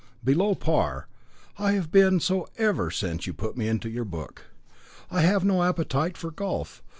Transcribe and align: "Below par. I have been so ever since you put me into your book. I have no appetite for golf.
"Below 0.23 0.55
par. 0.55 1.07
I 1.59 1.73
have 1.73 1.91
been 1.91 2.19
so 2.19 2.47
ever 2.57 2.89
since 2.89 3.27
you 3.27 3.35
put 3.35 3.55
me 3.55 3.67
into 3.67 3.87
your 3.87 4.03
book. 4.03 4.45
I 5.11 5.21
have 5.21 5.45
no 5.45 5.61
appetite 5.61 6.17
for 6.17 6.31
golf. 6.31 6.81